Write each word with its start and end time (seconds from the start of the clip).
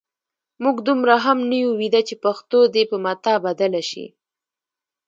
موږ 0.63 0.77
دومره 0.87 1.15
هم 1.25 1.37
نه 1.49 1.57
یو 1.63 1.71
ویده 1.81 2.01
چې 2.07 2.15
پښتو 2.23 2.59
دې 2.73 2.83
په 2.91 2.97
متاع 3.05 3.37
بدله 3.45 3.81
شي. 3.89 4.05